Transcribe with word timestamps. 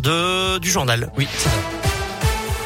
de, 0.00 0.58
du 0.58 0.70
journal. 0.70 1.12
Oui. 1.18 1.28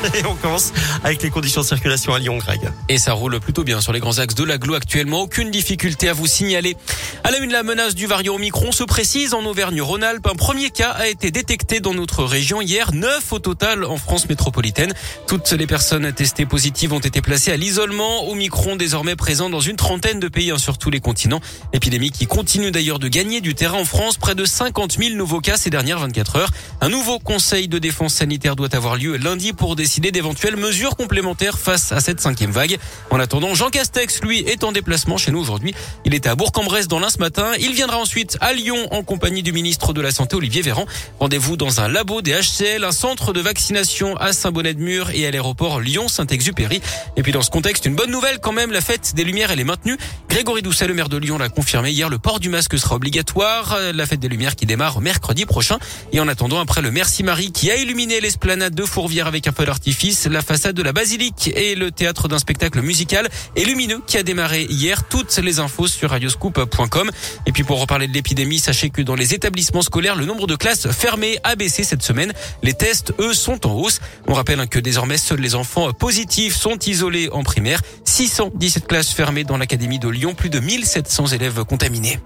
Et 0.14 0.24
on 0.24 0.34
commence 0.34 0.72
avec 1.04 1.22
les 1.22 1.30
conditions 1.30 1.60
de 1.60 1.66
circulation 1.66 2.14
à 2.14 2.18
Lyon, 2.18 2.38
Greg. 2.38 2.60
Et 2.88 2.98
ça 2.98 3.12
roule 3.12 3.38
plutôt 3.40 3.64
bien 3.64 3.80
sur 3.80 3.92
les 3.92 4.00
grands 4.00 4.18
axes 4.18 4.34
de 4.34 4.44
l'agglo 4.44 4.74
actuellement. 4.74 5.22
Aucune 5.22 5.50
difficulté 5.50 6.08
à 6.08 6.12
vous 6.12 6.26
signaler. 6.26 6.76
À 7.24 7.30
la 7.30 7.38
une, 7.38 7.52
la 7.52 7.62
menace 7.62 7.94
du 7.94 8.06
variant 8.06 8.34
Omicron 8.34 8.72
se 8.72 8.84
précise 8.84 9.34
en 9.34 9.44
Auvergne-Rhône-Alpes. 9.44 10.26
Un 10.26 10.36
premier 10.36 10.70
cas 10.70 10.90
a 10.90 11.08
été 11.08 11.30
détecté 11.30 11.80
dans 11.80 11.92
notre 11.92 12.24
région 12.24 12.62
hier. 12.62 12.94
Neuf 12.94 13.32
au 13.32 13.38
total 13.38 13.84
en 13.84 13.98
France 13.98 14.28
métropolitaine. 14.28 14.94
Toutes 15.26 15.52
les 15.52 15.66
personnes 15.66 16.10
testées 16.12 16.46
positives 16.46 16.92
ont 16.92 17.00
été 17.00 17.20
placées 17.20 17.52
à 17.52 17.56
l'isolement. 17.56 18.28
Omicron 18.30 18.76
désormais 18.76 19.16
présent 19.16 19.50
dans 19.50 19.60
une 19.60 19.76
trentaine 19.76 20.20
de 20.20 20.28
pays 20.28 20.50
hein, 20.50 20.58
sur 20.58 20.78
tous 20.78 20.90
les 20.90 21.00
continents. 21.00 21.40
Épidémie 21.72 22.10
qui 22.10 22.26
continue 22.26 22.70
d'ailleurs 22.70 22.98
de 22.98 23.08
gagner 23.08 23.40
du 23.40 23.54
terrain 23.54 23.78
en 23.78 23.84
France. 23.84 24.16
Près 24.16 24.34
de 24.34 24.44
50 24.44 24.98
000 24.98 25.14
nouveaux 25.16 25.40
cas 25.40 25.56
ces 25.56 25.70
dernières 25.70 25.98
24 25.98 26.36
heures. 26.36 26.50
Un 26.80 26.88
nouveau 26.88 27.18
conseil 27.18 27.68
de 27.68 27.78
défense 27.78 28.14
sanitaire 28.14 28.56
doit 28.56 28.74
avoir 28.74 28.96
lieu 28.96 29.16
lundi 29.16 29.52
pour 29.52 29.76
décider 29.76 29.89
d'éventuelles 29.98 30.56
mesures 30.56 30.94
complémentaires 30.94 31.58
face 31.58 31.90
à 31.90 31.98
cette 31.98 32.20
cinquième 32.20 32.52
vague. 32.52 32.78
En 33.10 33.18
attendant, 33.18 33.54
Jean 33.54 33.70
Castex, 33.70 34.22
lui, 34.22 34.38
est 34.40 34.62
en 34.62 34.70
déplacement 34.70 35.16
chez 35.16 35.32
nous 35.32 35.40
aujourd'hui. 35.40 35.74
Il 36.04 36.14
était 36.14 36.28
à 36.28 36.36
Bourg-en-Bresse 36.36 36.86
dans 36.86 37.00
l'Ain 37.00 37.10
ce 37.10 37.18
matin. 37.18 37.52
Il 37.58 37.72
viendra 37.72 37.98
ensuite 37.98 38.38
à 38.40 38.52
Lyon 38.52 38.76
en 38.92 39.02
compagnie 39.02 39.42
du 39.42 39.52
ministre 39.52 39.92
de 39.92 40.00
la 40.00 40.12
Santé, 40.12 40.36
Olivier 40.36 40.62
Véran. 40.62 40.86
Rendez-vous 41.18 41.56
dans 41.56 41.80
un 41.80 41.88
labo 41.88 42.22
des 42.22 42.32
HCL, 42.32 42.84
un 42.84 42.92
centre 42.92 43.32
de 43.32 43.40
vaccination 43.40 44.16
à 44.16 44.32
Saint-Bonnet-de-Mur 44.32 45.10
et 45.10 45.26
à 45.26 45.30
l'aéroport 45.30 45.80
Lyon-Saint-Exupéry. 45.80 46.80
Et 47.16 47.22
puis 47.22 47.32
dans 47.32 47.42
ce 47.42 47.50
contexte, 47.50 47.86
une 47.86 47.96
bonne 47.96 48.10
nouvelle 48.10 48.38
quand 48.38 48.52
même, 48.52 48.70
la 48.70 48.80
fête 48.80 49.14
des 49.16 49.24
Lumières, 49.24 49.50
elle 49.50 49.60
est 49.60 49.64
maintenue. 49.64 49.98
Grégory 50.28 50.62
Doucet, 50.62 50.86
le 50.86 50.94
maire 50.94 51.08
de 51.08 51.16
Lyon, 51.16 51.38
l'a 51.38 51.48
confirmé 51.48 51.90
hier. 51.90 52.08
Le 52.08 52.18
port 52.18 52.38
du 52.38 52.48
masque 52.48 52.78
sera 52.78 52.94
obligatoire. 52.94 53.76
La 53.92 54.06
fête 54.06 54.20
des 54.20 54.28
Lumières 54.28 54.54
qui 54.54 54.66
démarre 54.66 55.00
mercredi 55.00 55.46
prochain. 55.46 55.78
Et 56.12 56.20
en 56.20 56.28
attendant, 56.28 56.60
après 56.60 56.82
le 56.82 56.90
Merci 56.90 57.22
Marie 57.22 57.52
qui 57.52 57.70
a 57.70 57.76
illuminé 57.76 58.20
l'esplanade 58.20 58.74
de 58.74 58.84
Fourvière 58.84 59.26
avec 59.26 59.46
un 59.46 59.52
feu 59.52 59.64
d'artifice, 59.64 59.79
la 60.28 60.42
façade 60.42 60.74
de 60.74 60.82
la 60.82 60.92
basilique 60.92 61.50
et 61.54 61.74
le 61.74 61.90
théâtre 61.90 62.28
d'un 62.28 62.38
spectacle 62.38 62.80
musical 62.80 63.28
et 63.56 63.64
lumineux 63.64 64.00
qui 64.06 64.18
a 64.18 64.22
démarré 64.22 64.66
hier. 64.68 65.04
Toutes 65.08 65.36
les 65.38 65.58
infos 65.58 65.86
sur 65.86 66.10
radioscoop.com. 66.10 67.10
Et 67.46 67.52
puis 67.52 67.64
pour 67.64 67.80
reparler 67.80 68.08
de 68.08 68.12
l'épidémie, 68.12 68.58
sachez 68.58 68.90
que 68.90 69.02
dans 69.02 69.14
les 69.14 69.34
établissements 69.34 69.82
scolaires, 69.82 70.16
le 70.16 70.24
nombre 70.24 70.46
de 70.46 70.56
classes 70.56 70.90
fermées 70.90 71.38
a 71.44 71.56
baissé 71.56 71.84
cette 71.84 72.02
semaine. 72.02 72.32
Les 72.62 72.74
tests, 72.74 73.12
eux, 73.18 73.34
sont 73.34 73.66
en 73.66 73.72
hausse. 73.72 74.00
On 74.26 74.34
rappelle 74.34 74.66
que 74.68 74.78
désormais, 74.78 75.16
seuls 75.16 75.40
les 75.40 75.54
enfants 75.54 75.92
positifs 75.92 76.56
sont 76.56 76.78
isolés 76.86 77.28
en 77.32 77.42
primaire. 77.42 77.80
617 78.04 78.86
classes 78.86 79.12
fermées 79.12 79.44
dans 79.44 79.56
l'académie 79.56 79.98
de 79.98 80.08
Lyon 80.08 80.34
plus 80.34 80.50
de 80.50 80.60
1700 80.60 81.28
élèves 81.28 81.64
contaminés. 81.64 82.18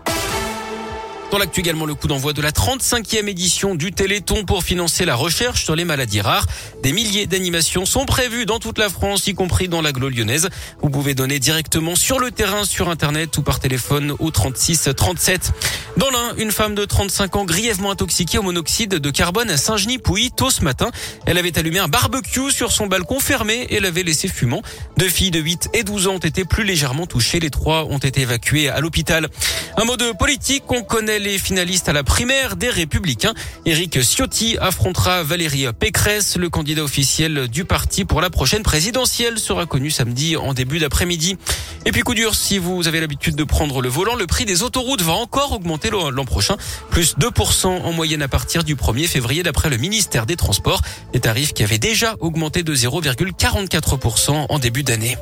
Dans 1.35 1.41
l'actu 1.41 1.59
également, 1.59 1.85
le 1.85 1.97
coup 1.97 2.07
d'envoi 2.07 2.33
de 2.33 2.41
la 2.41 2.53
35e 2.53 3.27
édition 3.27 3.75
du 3.75 3.91
Téléthon 3.91 4.45
pour 4.45 4.63
financer 4.63 5.05
la 5.05 5.17
recherche 5.17 5.65
sur 5.65 5.75
les 5.75 5.85
maladies 5.85 6.21
rares. 6.21 6.47
Des 6.85 6.93
milliers 6.93 7.27
d'animations 7.27 7.87
sont 7.87 8.07
prévues 8.07 8.47
dans 8.47 8.61
toute 8.61 8.79
la 8.79 8.89
France, 8.89 9.27
y 9.27 9.35
compris 9.35 9.67
dans 9.67 9.83
l'agglo 9.83 10.11
lyonnaise. 10.11 10.49
Vous 10.81 10.91
pouvez 10.91 11.15
donner 11.15 11.41
directement 11.41 11.97
sur 11.97 12.21
le 12.21 12.31
terrain, 12.31 12.65
sur 12.65 12.89
Internet 12.89 13.37
ou 13.37 13.43
par 13.43 13.59
téléphone 13.59 14.15
au 14.21 14.31
36 14.31 14.91
37. 14.97 15.51
Dans 15.97 16.09
l'un, 16.11 16.37
une 16.37 16.53
femme 16.53 16.77
de 16.77 16.85
35 16.85 17.35
ans 17.35 17.45
grièvement 17.45 17.91
intoxiquée 17.91 18.39
au 18.39 18.43
monoxyde 18.43 18.95
de 18.95 19.11
carbone 19.11 19.51
à 19.51 19.57
Saint-Genis-Pouilly 19.57 20.31
tôt 20.31 20.51
ce 20.51 20.63
matin. 20.63 20.93
Elle 21.27 21.39
avait 21.39 21.59
allumé 21.59 21.81
un 21.81 21.89
barbecue 21.89 22.53
sur 22.53 22.71
son 22.71 22.87
balcon 22.87 23.19
fermé 23.19 23.67
et 23.71 23.81
l'avait 23.81 24.05
laissé 24.05 24.29
fumant. 24.29 24.63
Deux 24.99 25.09
filles 25.09 25.33
de 25.33 25.41
8 25.41 25.71
et 25.73 25.83
12 25.83 26.07
ans 26.07 26.15
ont 26.15 26.19
été 26.19 26.45
plus 26.45 26.63
légèrement 26.63 27.07
touchées. 27.07 27.41
Les 27.41 27.51
trois 27.51 27.87
ont 27.87 27.99
été 27.99 28.21
évacuées 28.21 28.69
à 28.69 28.79
l'hôpital. 28.79 29.29
Un 29.77 29.85
mot 29.85 29.97
de 29.97 30.13
politique, 30.13 30.63
on 30.69 30.83
connaît 30.83 31.24
les 31.25 31.39
finalistes 31.39 31.89
à 31.89 31.95
la 31.95 32.05
primaire 32.05 32.55
des 32.55 32.69
Républicains. 32.69 33.33
Éric 33.65 34.03
Ciotti 34.03 34.59
affrontera 34.61 35.23
Valérie 35.23 35.67
Pécresse. 35.73 36.37
Le 36.37 36.51
candidat 36.51 36.85
officiel 36.85 37.49
du 37.49 37.65
parti 37.65 38.05
pour 38.05 38.21
la 38.21 38.29
prochaine 38.29 38.63
présidentielle 38.63 39.39
sera 39.39 39.65
connu 39.65 39.91
samedi 39.91 40.37
en 40.37 40.53
début 40.53 40.79
d'après-midi. 40.79 41.39
Et 41.87 41.93
puis 41.93 42.03
coup 42.03 42.15
dur, 42.15 42.35
si 42.35 42.59
vous 42.59 42.89
avez 42.89 43.01
l'habitude 43.01 43.37
de 43.37 43.45
prendre 43.45 43.81
le 43.81 43.89
volant, 43.89 44.17
le 44.17 44.27
prix 44.27 44.45
des 44.45 44.63
autoroutes 44.63 45.01
va 45.01 45.15
encore 45.15 45.53
augmenter 45.53 45.89
l'an 45.89 46.25
prochain. 46.27 46.57
Plus 46.91 47.17
2% 47.17 47.67
en 47.67 47.93
moyenne 47.93 48.21
à 48.21 48.29
partir 48.29 48.63
du 48.63 48.77
1er 48.77 49.09
février 49.09 49.43
d'après 49.43 49.71
le 49.71 49.79
ministère 49.79 50.27
des 50.27 50.37
Transports. 50.37 50.83
Des 51.15 51.21
tarifs 51.21 51.55
qui 51.55 51.63
avaient 51.63 51.79
déjà 51.79 52.17
augmenté 52.21 52.63
de 52.63 52.75
0,44% 52.75 54.47
en 54.51 54.59
début 54.59 54.83
d'année. 54.83 55.17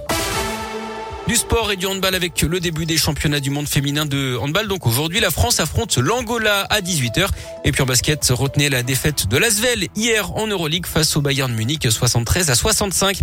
Du 1.29 1.37
sport 1.37 1.71
et 1.71 1.77
du 1.77 1.87
handball 1.87 2.15
avec 2.15 2.43
le 2.43 2.59
début 2.59 2.85
des 2.85 2.97
championnats 2.97 3.39
du 3.39 3.51
monde 3.51 3.69
féminin 3.69 4.07
de 4.07 4.37
handball. 4.41 4.67
Donc 4.67 4.87
aujourd'hui, 4.87 5.21
la 5.21 5.31
France 5.31 5.61
affronte 5.61 5.97
l'Angola 5.97 6.63
à 6.63 6.81
18h. 6.81 7.29
Et 7.65 7.71
puis 7.71 7.81
en 7.81 7.87
basket, 7.87 8.29
retenez 8.31 8.69
la 8.69 8.83
défaite 8.83 9.29
de 9.29 9.37
l'Asvel 9.37 9.87
hier 9.95 10.37
en 10.37 10.49
Euroleague 10.49 10.87
face 10.87 11.17
au 11.17 11.21
Bayern 11.21 11.53
Munich 11.53 11.87
73 11.89 12.51
à 12.51 12.55
65. 12.57 13.21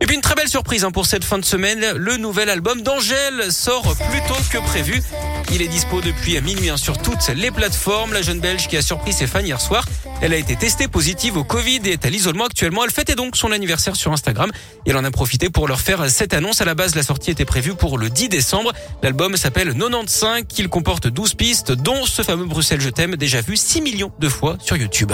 Et 0.00 0.06
puis 0.06 0.14
une 0.14 0.20
très 0.20 0.34
belle 0.34 0.48
surprise 0.48 0.84
hein, 0.84 0.90
pour 0.90 1.06
cette 1.06 1.24
fin 1.24 1.38
de 1.38 1.44
semaine. 1.44 1.84
Le 1.96 2.18
nouvel 2.18 2.50
album 2.50 2.82
d'Angèle 2.82 3.50
sort 3.50 3.96
plus 3.96 4.20
tôt 4.28 4.40
que 4.50 4.58
prévu. 4.58 5.02
Il 5.50 5.62
est 5.62 5.68
dispo 5.68 6.00
depuis 6.02 6.40
minuit 6.42 6.68
hein, 6.68 6.76
sur 6.76 6.98
toutes 6.98 7.28
les 7.34 7.50
plateformes. 7.50 8.12
La 8.12 8.22
jeune 8.22 8.40
Belge 8.40 8.68
qui 8.68 8.76
a 8.76 8.82
surpris 8.82 9.12
ses 9.14 9.26
fans 9.26 9.40
hier 9.40 9.60
soir. 9.60 9.86
Elle 10.20 10.32
a 10.32 10.36
été 10.36 10.56
testée 10.56 10.88
positive 10.88 11.36
au 11.36 11.44
Covid 11.44 11.80
et 11.84 11.92
est 11.92 12.04
à 12.04 12.10
l'isolement 12.10 12.46
actuellement. 12.46 12.84
Elle 12.84 12.90
fêtait 12.90 13.14
donc 13.14 13.36
son 13.36 13.52
anniversaire 13.52 13.94
sur 13.94 14.12
Instagram. 14.12 14.50
Elle 14.84 14.96
en 14.96 15.04
a 15.04 15.10
profité 15.12 15.48
pour 15.48 15.68
leur 15.68 15.80
faire 15.80 16.10
cette 16.10 16.34
annonce. 16.34 16.60
À 16.60 16.64
la 16.64 16.74
base, 16.74 16.96
la 16.96 17.04
sortie 17.04 17.30
était 17.30 17.44
prévue 17.44 17.74
pour 17.74 17.98
le 17.98 18.10
10 18.10 18.28
décembre. 18.28 18.72
L'album 19.02 19.36
s'appelle 19.36 19.74
95. 19.74 20.42
Il 20.58 20.68
comporte 20.68 21.06
12 21.06 21.34
pistes, 21.34 21.72
dont 21.72 22.04
ce 22.04 22.22
fameux 22.22 22.46
Bruxelles 22.46 22.80
Je 22.80 22.90
t'aime, 22.90 23.14
déjà 23.14 23.40
vu 23.40 23.56
6 23.56 23.80
millions 23.80 24.10
de 24.18 24.28
fois 24.28 24.56
sur 24.60 24.76
YouTube. 24.76 25.12